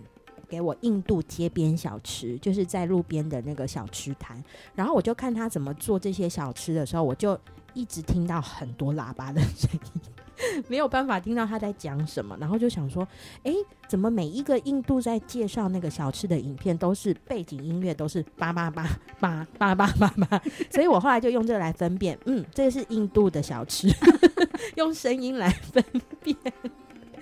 [0.53, 4.37] 给我印度街边小吃，就是在路边的那个小吃摊，
[4.75, 7.39] 然后我就看他怎么做这些小吃的时候，我就
[7.73, 13.09] 一直听到很多喇叭的声音， 没有办法听到他在讲什么，然后就想说，
[13.45, 13.55] 哎，
[13.89, 18.87] 怎么每一个印度在介绍那个小吃的影片都是背景音乐都是叭叭叭
[19.19, 23.89] 叭叭叭叭叭， 所以我后来就用这个来分辨，嗯，这是印度的小吃，
[24.77, 25.83] 用声音来分
[26.23, 26.37] 辨。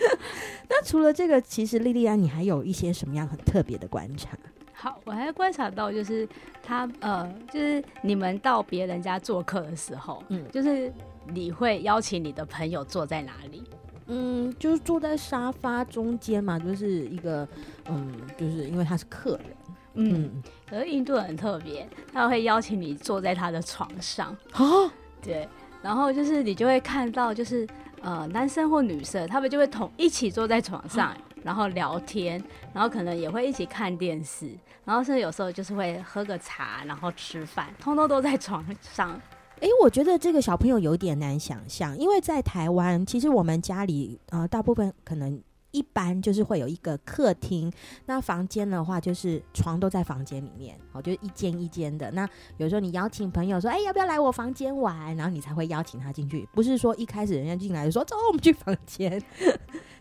[0.69, 4.31] 那除了这个，其实莉莉安，你还有一些什么样很特别的观察？
[4.73, 6.27] 好，我还观察到，就是
[6.63, 10.91] 他呃，就是你们到别人家做客的时候，嗯，就是
[11.27, 13.63] 你会邀请你的朋友坐在哪里？
[14.07, 17.47] 嗯，就是坐在沙发中间嘛，就是一个
[17.91, 19.57] 嗯，就是因为他是客人，
[19.95, 24.91] 嗯，可是印度人很特别，他会邀请你坐在他的床上哦，
[25.21, 25.47] 对，
[25.83, 27.69] 然后就是你就会看到就是。
[28.03, 32.43] 呃，男生或女生，他们就会同一起坐在床上，然后聊天，
[32.73, 34.51] 然后可能也会一起看电视，
[34.85, 39.21] 然后甚至有时候就是会喝个茶，然后吃饭，通通都在床上。
[39.61, 45.41] 诶，我觉得这个小朋友有点难想象，因为在台湾，其实我们家里呃，大部分可能。
[45.73, 47.73] 一般就是会有一个客厅，
[48.07, 52.11] 那房间的话就是床都在房间里面，哦，就是一间一间的。
[52.11, 55.17] 那有时候你邀请朋友说，哎，要不要来我房间玩？
[55.17, 59.23] 然后你才会邀请他进去，不是说一开始人家进来就说走，我们去房间。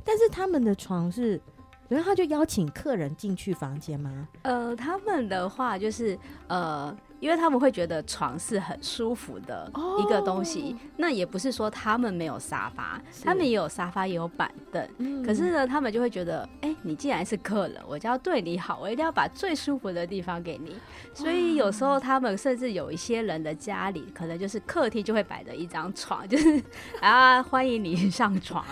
[0.03, 1.39] 但是他们的床是，
[1.87, 4.27] 然后他就邀请客人进去房间吗？
[4.41, 6.17] 呃，他们的话就是
[6.47, 6.95] 呃。
[7.19, 14.87] 因为他们会觉得床是很舒服的一个东西，哦、那也不是说他们没有沙发，他们也有沙发，也有板凳。
[14.99, 20.75] 嗯、可是呢，他们就会觉得，哎、欸，你既然是客人，我就要对你好，我一定要把最舒服的地方给你。
[21.13, 26.63] 所以有时候他们甚至有一些人的家里，可能就是客厅就会摆着一张床， 就是
[27.01, 28.63] 啊，欢迎你上床。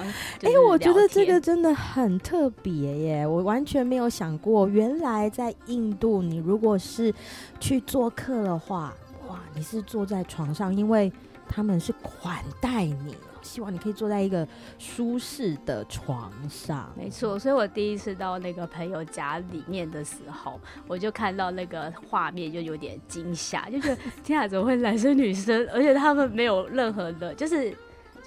[0.41, 7.13] 哎、欸，我觉得这个真的很特别耶，我完全没有想过，原来在印度，你如果是
[7.59, 8.36] 去做客。
[8.43, 8.93] 的话，
[9.27, 11.11] 哇，你是坐在床上，因为
[11.47, 16.91] 他们是款待你，希望你可以坐在一个舒适的床上。
[16.97, 27.75] 没错，所以我第一次到那个朋友家里面的时候，我就看到那个画面，就有点惊吓，就觉得天啊，怎么会男生女生，而且他们没有任何的，就是。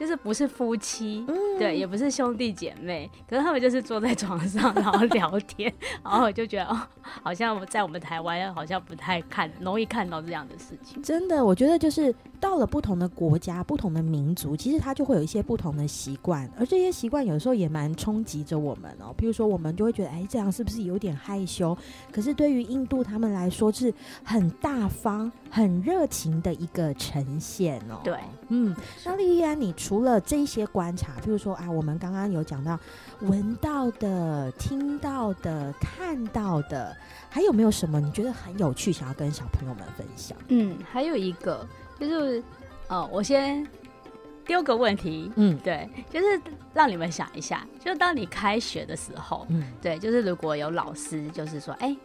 [0.01, 5.71] 就是不是夫妻，嗯、对，也不是兄弟姐妹，可是他们就是坐在床上，然后聊天，
[6.03, 11.03] 然后我就觉得哦，好像在我们台湾好像不太看，容易看到这样的事情。
[11.03, 19.15] 真的，我觉得就是到了不同的国家、不同的民族，其实他就会有一些不同的习惯，而这些习惯有时候也蛮冲击着我们哦。
[19.19, 21.77] 譬如说，我们就会觉得，哎，这样是不是有点害羞？
[22.11, 23.93] 可是对于印度他们来说，是
[24.25, 28.01] 很大方、很热情的一个呈现哦。
[28.03, 28.17] 对，
[28.49, 28.75] 嗯，
[29.05, 29.75] 那莉莉安，你。
[29.91, 32.79] 除了这些观察，比如说啊，我们刚刚有讲到
[33.23, 36.97] 闻到的、听到的、看到的，
[37.29, 40.39] 还有没有什么你觉得很有趣，想要跟小朋友们分享？
[40.47, 41.67] 嗯，还有一个
[41.99, 42.41] 就是，
[42.87, 43.67] 呃，我先
[44.47, 46.41] 丢个问题，嗯，对，就是
[46.73, 51.97] 让你们想一下，就当你开学的时候，嗯，对，就是如果有老师就是说，哎。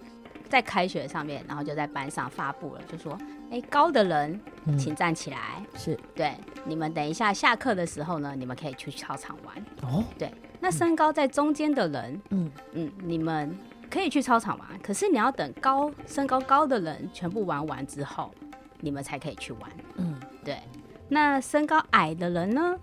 [0.47, 3.17] 在开学上面，然后就在班上发布了，就说
[3.55, 4.37] ：“哎，高的人
[4.77, 5.37] 请站起来。
[5.59, 6.33] 嗯”是对，
[6.65, 9.55] 你们等一下下课的时候呢，你们可以去操场玩。
[9.83, 10.29] 哦，对，
[10.59, 13.57] 那身高在中间的人，嗯嗯，你们
[13.89, 18.29] 可以去操场玩，可是你要等高身高高的人全部玩完之后，
[18.81, 19.71] 你们才可以去玩。
[19.95, 20.59] 嗯，对，
[21.07, 22.77] 那身高矮的人呢？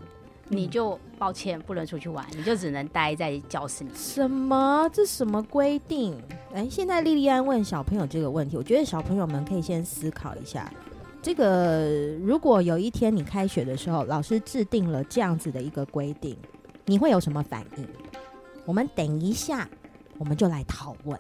[0.52, 3.90] 你就抱歉不能出去玩，你就只能待在教室里。
[3.94, 4.86] 什么？
[4.92, 6.14] 这什么规定？
[6.52, 10.70] 哎，现在莉莉安问小朋友这个问题，我觉得小朋友们可以先思考一下。
[11.22, 16.36] 这个如果有一天你开学的时候，老师制定了这样子的一个规定，
[16.84, 17.88] 你会有什么反应？
[18.66, 19.66] 我们等一下，
[20.18, 21.18] 我们就来讨论。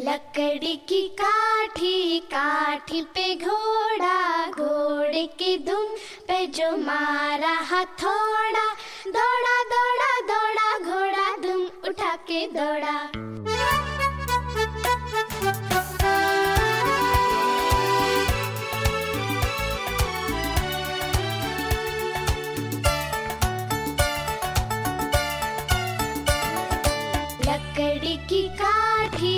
[0.00, 5.86] लकड़ी की काठी काठी पे घोड़ा, घोड़े की धुन
[6.28, 8.66] पे जो मारा हथौड़ा।
[9.08, 12.96] दौड़ा दौड़ा दौड़ा, घोड़ा धुम उठा के दौड़ा।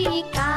[0.06, 0.53] का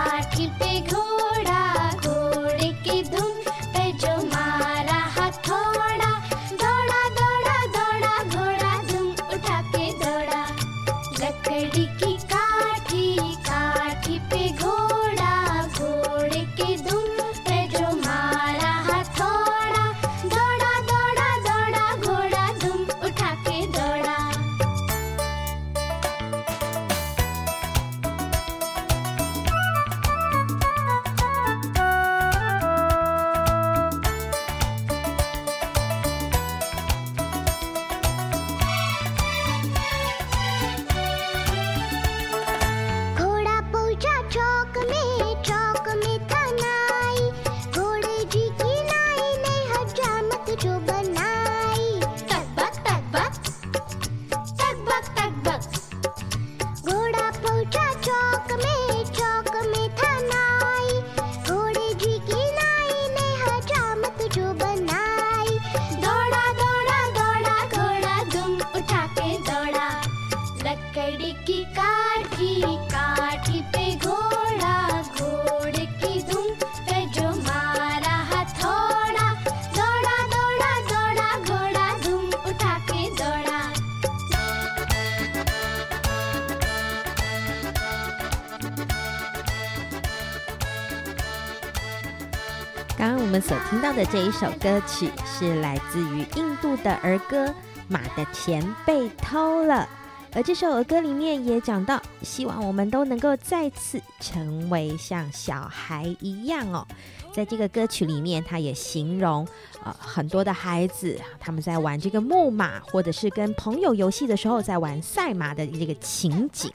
[93.78, 97.46] 听到的这一首歌曲是来自于印度的儿歌
[97.88, 99.88] 《马的钱被偷了》，
[100.36, 106.88] 而这首儿歌里面也讲到，希望我们都能够再次成为像小孩一样哦。
[107.32, 109.48] 在这个歌曲里面，他也形容
[109.84, 116.72] 呃很多的孩子他们在玩这个木马，或者是跟朋友游戏的时候在玩赛马的这个情景。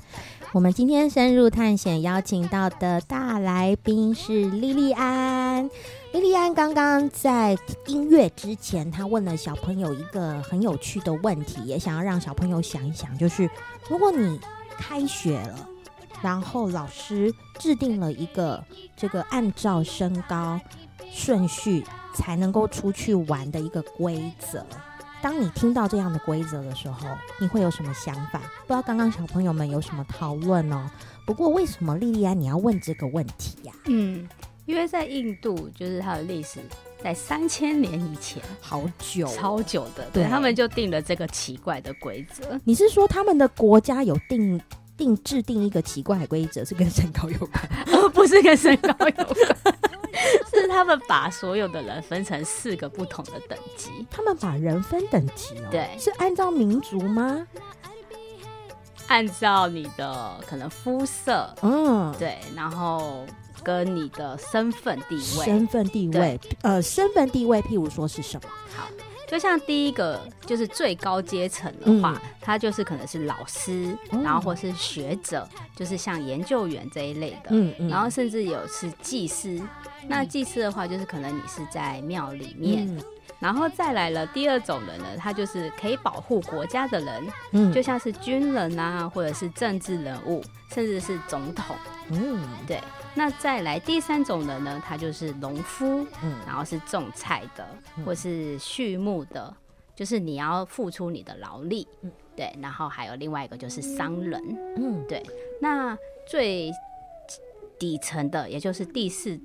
[0.52, 5.68] 我们今天深入探险邀请到的大来宾是莉莉安。
[6.12, 7.56] 莉莉安刚刚在
[7.86, 13.48] 音乐之前，她问了小朋友一个很有趣的问题，也想要让小朋友想一想，就是
[13.88, 14.38] 如果你
[14.76, 15.66] 开学了，
[16.20, 18.62] 然后老师制定了一个
[18.94, 20.60] 这个按照身高
[21.10, 21.82] 顺序
[22.14, 24.66] 才能够出去玩的一个规则。
[25.22, 27.08] 当你听到这样的规则的时候，
[27.40, 28.38] 你会有什么想法？
[28.38, 30.90] 不知道刚刚小朋友们有什么讨论哦。
[31.24, 33.72] 不过为什么莉莉安你要问这个问题呀？
[33.86, 34.28] 嗯，
[34.66, 36.60] 因为在印度，就是它的历史
[37.02, 42.60] 在三千年以前，好久，超久的，对，他们就定了这个奇怪的规则。
[42.64, 44.60] 你是说他们的国家有定
[44.96, 47.68] 定制定一个奇怪的规则，是跟身高有关？
[47.92, 49.36] 哦，不是跟身高有关。
[50.52, 57.44] 是他们把所有的人分成四个不同的等级，他们把人分等级哦，对，是按照民族吗？
[59.08, 63.26] 按照你的可能肤色，嗯，对，然后
[63.62, 68.48] 跟你的身份地位，身份地位，呃，身份地位，譬如说是什么？
[68.76, 68.88] 好。
[69.28, 79.68] 就像第一个就是最高阶层的话，嗯，他就是可能是老师，嗯，然后或是学者，就是像研究员这一类的，嗯嗯，然后甚至有是祭司，嗯。
[80.06, 83.02] 那祭司的话，就是可能你是在庙里面，嗯，
[83.42, 90.40] 然后再来了第二种人呢，他就是可以保护国家的人，嗯，就像是军人啊，或者是政治人物，
[90.70, 91.74] 甚至是总统，
[92.10, 92.80] 嗯，对。
[93.14, 97.66] 那再来第三种人呢，他就是农夫，嗯，然后是种菜的，
[97.96, 99.52] 嗯、或是畜牧的，
[99.96, 102.56] 就是你要付出你的劳力，嗯，对。
[102.62, 104.40] 然后还有另外一个就是商人，
[104.76, 105.20] 嗯，对。
[105.60, 106.70] 那最
[107.78, 109.38] 底层的，也就是第四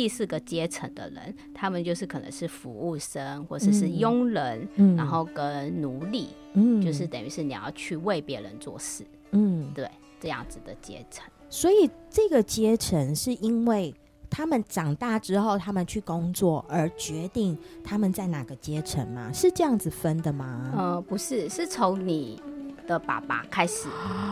[0.00, 9.86] 第四个阶层的人，他们就是可能是服务生，或者是佣人，嗯，然后跟奴隶，嗯，就是等于是你要去为别人做事，嗯，对，
[10.18, 11.22] 这样子的阶层。
[11.50, 13.94] 所以这个阶层是因为
[14.30, 19.30] 他们长大之后，他们去工作而决定他们在哪个阶层吗？
[19.34, 20.72] 是这样子分的吗？
[20.74, 22.40] 呃，不是，是从你
[22.86, 23.86] 的爸爸开始，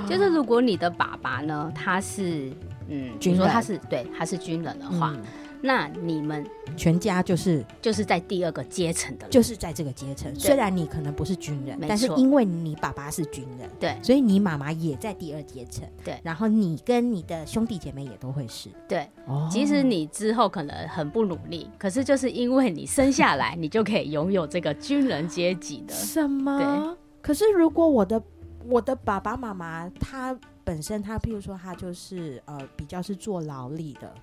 [0.09, 2.51] 就是如果你的爸爸呢，他是
[2.89, 5.13] 嗯，比如说他是对，他是军人的话。
[5.15, 5.23] 嗯
[5.61, 6.47] 那你们
[6.77, 10.33] 全家就是就是在第二个阶层的，就是在这个阶层。
[10.39, 16.19] 虽然你可能不是军人，但是因为你爸爸是军人，对，所以你妈妈也在第二阶层，对。
[16.23, 19.09] 然后你跟你的兄弟姐妹也都会是，对。
[19.51, 25.95] 即使你之后可能很不努力，可是就是因为你生下来，你就可以拥有这个军人阶级的。
[25.95, 26.59] 什么？
[26.59, 26.97] 对。
[27.21, 28.23] 可是如果我的
[28.67, 34.15] 我的爸爸妈妈他本身他譬如说他就是呃比较是做劳力的。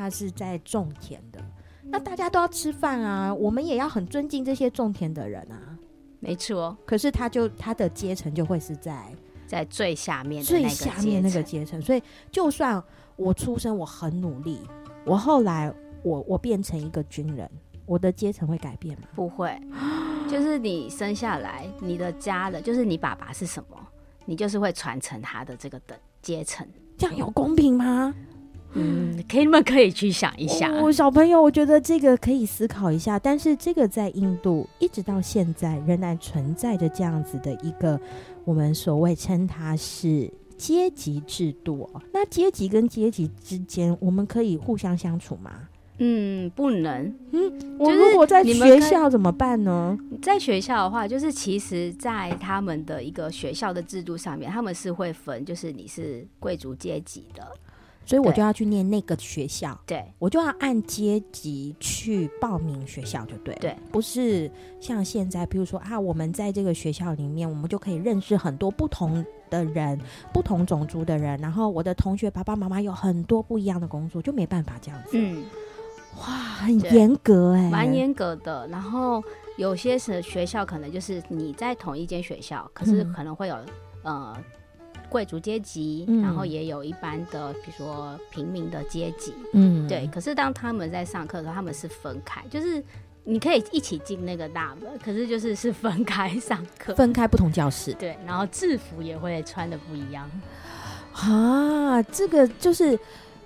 [0.00, 1.38] 他是在种田的，
[1.82, 5.76] 那大家都要吃饭啊，我们也要很尊敬这些种田的人啊，
[6.20, 6.74] 没错。
[6.86, 9.14] 可是他就他的阶层就会是在
[9.46, 12.82] 在最下面最下面那个阶层，所以就算
[13.16, 14.62] 我出生我很努力，
[15.04, 15.70] 我后来
[16.02, 17.46] 我我变成一个军人，
[17.84, 19.08] 我的阶层会改变吗？
[19.14, 19.54] 不会，
[20.30, 23.76] 就是你生下来，你的家的，就是你爸爸是什么，
[24.24, 28.14] 你就是会传承他的这个等阶层，这样有公平吗？
[28.16, 28.29] 嗯，
[29.28, 30.70] 可以，你们可以去想一下。
[30.72, 33.18] 我、哦、小朋友，我觉得这个可以思考一下。
[33.18, 38.00] 但是这个在印度一直到现在仍然存在着这样子的一个，
[38.44, 41.88] 我们所谓称它是阶级制度。
[42.12, 45.50] 那阶级跟阶级之间，我们可以互相相处吗？
[46.02, 47.14] 嗯，不能。
[47.32, 49.98] 嗯，我如果在学校怎么办呢？
[50.22, 57.46] 在学校的话，就是其实，在他们的一个学校的制度上面，他们是会分，就是你是贵族阶级的。
[58.10, 64.50] 所以我就要去念那个学校，对，我就要按阶级去报名学校，就对，对，不是
[64.80, 69.96] 像现在，比如说啊，我们在这个学校里面，我们就可以认识很多不同的人，
[70.32, 75.10] 不同种族的人，然后我的同学爸爸妈妈有很多不一样的工作，就没办法这样子。
[75.12, 75.44] 嗯，
[76.18, 78.66] 哇，很严格哎、欸，蛮严格的。
[78.66, 79.22] 然后
[79.56, 83.54] 有些是学校可能就是你在同一间学校，可是可能会有、
[84.02, 84.36] 嗯、呃。
[85.10, 90.06] 贵族阶级，然后也有一般的，比如说平民的阶级，嗯，对。
[90.06, 92.82] 可是当他们在上课的时候，他们是分开，就是
[93.24, 98.16] 你可以一起进那个大门，可是就是是分开上课， 分开不同教室，对。
[98.26, 100.30] 然后制服也会穿的不一样，
[101.12, 102.98] 啊，这个就是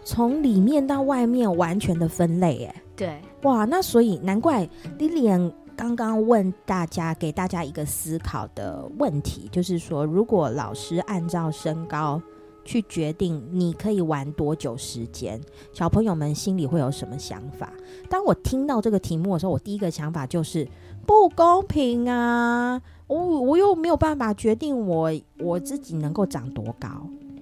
[0.04, 12.20] 从里面到外面完全的分类，哎，对，哇，那所以难怪 Lilian 刚刚问大家，给大家一个思考的问题，就是说，如果老师按照身高
[12.64, 15.40] 去决定你可以玩多久时间，
[15.72, 17.72] 小朋友们心里会有什么想法？
[18.08, 20.66] 当我听到这个题目的时候，我第一个想法就是
[21.06, 22.80] 不公平啊！
[23.06, 26.88] 我我又没有办法决定我我自己能够长多高。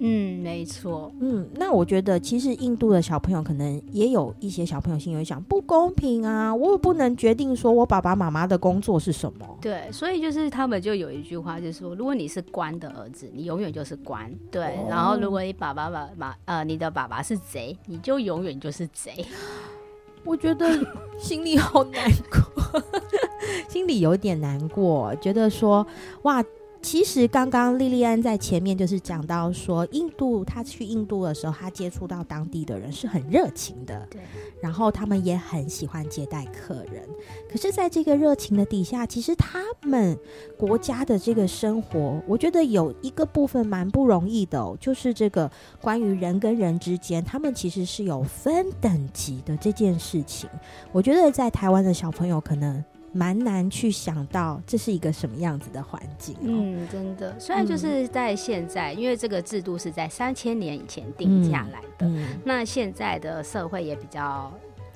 [0.05, 1.13] 嗯，没错。
[1.21, 6.53] 嗯，那我觉得其实印度的小朋友可能也有一些小朋友心里会想，不公平啊！
[6.53, 9.47] 我又不能决定说我爸爸妈妈的工作是什么。
[9.61, 14.29] 对，所以就是他们就有一句话，就是说，如果你是官的儿子，你永远就是官。
[14.51, 19.25] 对，哦、然后如果你爸爸妈妈呃，你的爸爸是贼，你就永远就是贼。
[20.27, 20.69] 我觉得
[21.17, 22.83] 心里好难过，
[23.69, 25.87] 心里有点难过，觉得说
[26.23, 26.45] 哇。
[26.83, 34.21] 其实刚刚莉莉安在前面就是讲到说，印度他去印度的时候，他接触到当地的人是很热情的，对，
[34.61, 37.09] 然后他们也很喜欢接待客人。
[37.49, 40.19] 可是，在这个热情的底下，其实他们
[40.59, 50.51] 国家的这个生活，我觉得有一个部分蛮不容易的哦，就是这个关于人跟人之间，他们其实是有分等级的这件事情。
[50.91, 52.85] 我觉得在台湾的小朋友可能。
[53.13, 56.35] 蛮难去想到这是一个什么样子的环境。
[56.41, 57.39] 嗯，真的。
[57.39, 64.51] 虽然就是在现在，嗯、因为这个制度是在三千年以前定下来的，嗯嗯、那现在的社会也比较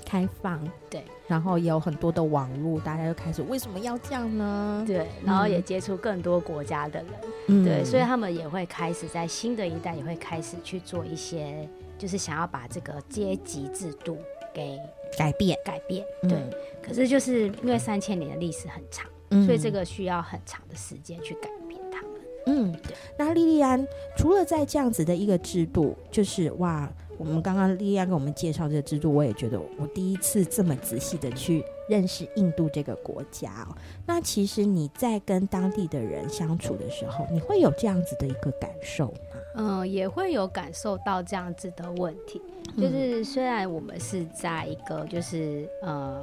[0.04, 1.04] 开放，对。
[1.28, 4.84] 然后也有很多的网络，大家就开始为什么要这样呢？
[4.86, 5.06] 对。
[5.24, 7.12] 然后也接触更多国家的人，
[7.48, 14.16] 嗯、对，所以他们也会开始在新的一代也会开始去做一些，就是想要把这个阶级制度
[14.54, 14.78] 给
[15.16, 16.32] 改变，改变，对。
[16.32, 16.50] 嗯
[16.86, 22.10] 可是就是因为三千年的历史很长，嗯、所以这个需要很长的时间去改变他们。
[22.46, 22.94] 嗯，对。
[23.18, 23.84] 那莉莉安
[24.16, 26.88] 除了在这样子的一个制度，就是哇，
[27.18, 33.74] 我们刚刚莉莉安给我们介绍这个制度，我也觉得我第一次这么仔细的去认识印度这个国家哦。
[34.06, 39.35] 那其实你在跟当地的人相处的时候，你会有这样子的一个感受吗？
[39.56, 42.40] 嗯，也会有感受到这样子的问题。
[42.76, 46.22] 就是虽然我们是在一个就是呃。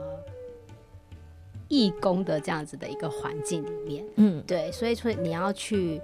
[1.69, 5.99] 义工的这样子的一个环境里面，嗯，对，所以说你要去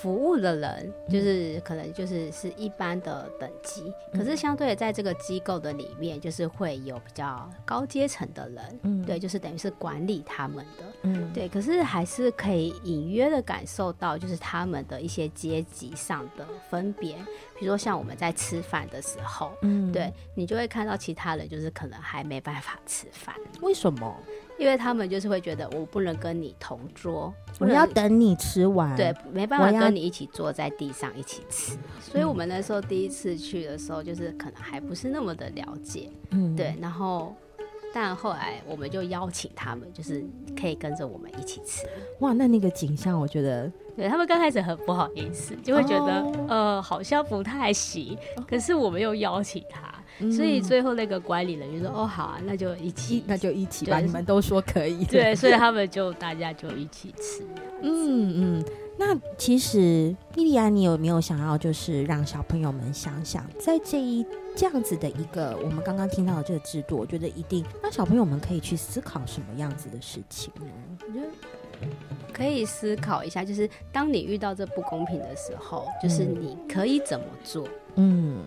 [0.00, 17.16] 服务的人，就是可能就是是一般的等级，嗯、可是相对的，在这个机构的里面，就是会有比较高阶层的人，嗯，对，就是等于是管理他们的，嗯，对，可是还是可以隐约的感受到，就是他们的一些阶级上的分别，
[17.58, 24.16] 比如说像我们在吃饭的时候，嗯，对，你就会看到其他人就是可能还没办法吃饭，为什么？
[24.58, 31.78] 因为他们就是会觉得我不能跟你同桌，我要等你吃完，对，没办法跟你一起坐在地上一起吃。
[32.00, 36.74] 所以我们那时候第一次去的时候，就是可能还不是那么的了解，嗯，对。
[36.80, 37.34] 然后，
[37.94, 40.24] 但后来我们就邀请他们，就是
[40.60, 41.86] 可以跟着我们一起吃。
[42.18, 49.94] 哇，那那个景象，我觉得，对，他们刚开始很不好意思，就会觉得、哦、呃好像不太行，可是我们又邀请他。
[50.32, 54.00] 所以最后那个管理人员说：“哦，好啊，那就一起，那就一起吧。
[54.00, 57.44] 你们都说可以，对，所以他们就大家就一起吃。
[57.82, 58.64] 嗯嗯。
[59.00, 70.66] 那其实莉莉安，你有没有想要就是让小朋友们想想，在这一这样子的一个我们刚刚听到的这个制度，我觉得一定让小朋友们可以去思考什么样子的事情呢？
[71.06, 71.28] 我觉得
[72.32, 77.87] 可以思考一下，就是当你遇到这不公平的时候，就是你可以怎么做？”嗯，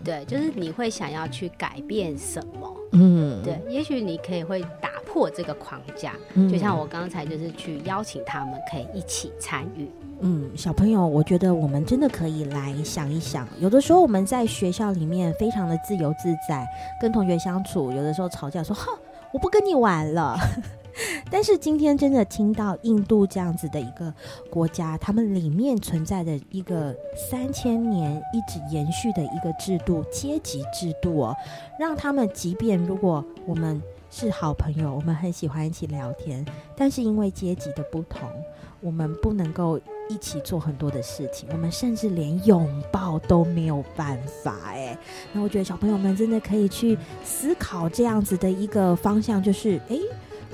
[0.04, 2.76] 对，就是你会想要去改变什么？
[2.94, 9.90] 嗯，对，也许你可以会打破这个框架，嗯、就像我刚才就是去邀请他们可以一起参与。
[10.22, 16.68] 嗯，小朋友，我觉得我们真的可以来想一想，有的时候我们在学校里面非常的自由自在，
[17.02, 18.92] 跟同学相处，有的时候吵架说，哼，
[19.34, 20.38] 我不跟你玩了。
[21.30, 24.14] 但是今天真的听到印度这样子的一个
[24.50, 31.36] 国家，他们里面存在的一个三千年一直延续的一个制度，阶级制度哦，
[31.80, 38.30] 让他们即便如果我们是好朋友，我们很喜欢一起聊天，但是因为阶级的不同，
[38.82, 39.80] 我们不能够
[40.10, 44.98] 一起做很多的事情，我们甚至连拥抱都没有办法哎。
[45.32, 49.98] 那我觉得小朋友们真的可以去思考这样子的一个方向，就是哎。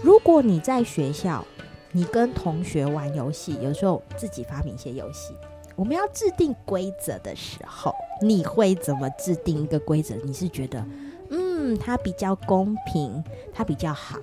[0.03, 1.43] 如果你在学校，
[1.91, 5.33] 你跟同学玩游戏，有时候自己发明一些游戏，
[5.75, 10.15] 我们要制定规则的时候，你会怎么制定一个规则？
[10.23, 10.85] 你是觉得，
[11.31, 14.17] 嗯，它比较公平，它比较好，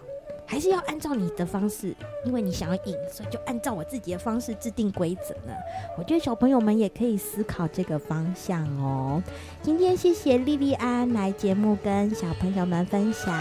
[0.47, 5.55] 还是要按照你的方式因为你想要赢所以就按照我自己的方式制定规则呢。
[5.97, 9.23] 我觉得小朋友们也可以思考这个方向哦。
[9.63, 13.35] 今天谢谢莉莉安来节目跟小朋友们分享。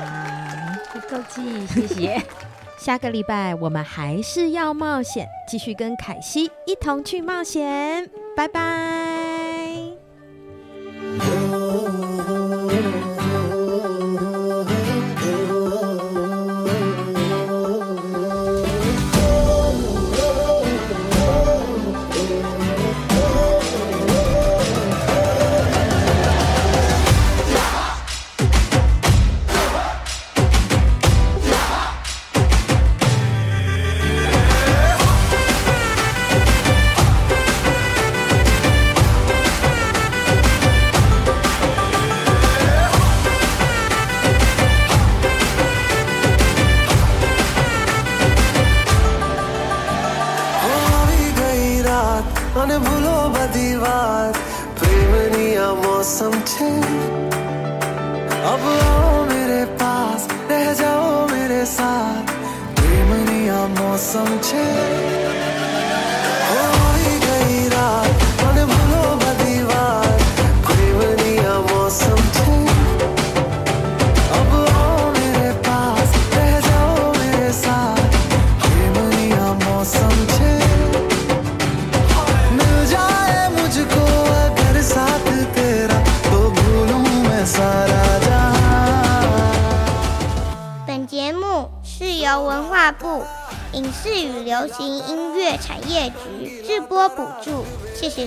[0.93, 2.21] 不够气谢谢。
[2.77, 8.09] 下个礼拜我们还是要冒险继续跟凯西一同去冒险。
[8.35, 9.93] 拜拜。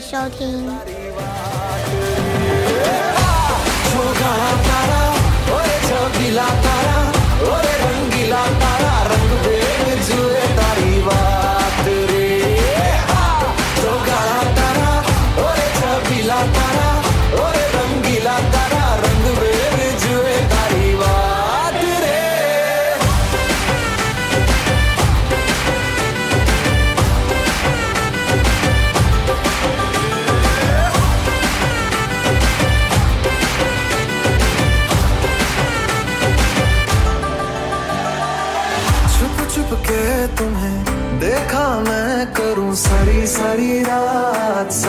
[0.01, 0.96] 收听。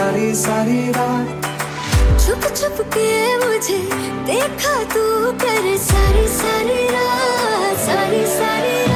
[0.08, 1.46] सारी सारी रात।
[2.20, 3.80] छुप छुप के मुझे
[4.30, 5.04] देखा तू
[5.42, 8.87] कर। सारी सारी रात, सारी सारी